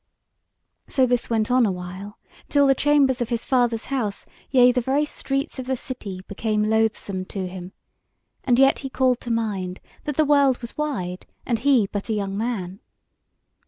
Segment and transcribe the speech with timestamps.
[0.87, 2.17] So this went on a while
[2.49, 6.63] till the chambers of his father's house, yea the very streets of the city, became
[6.63, 7.71] loathsome to him;
[8.43, 12.13] and yet he called to mind that the world was wide and he but a
[12.13, 12.79] young man.